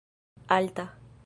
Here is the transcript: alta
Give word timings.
alta 0.55 0.85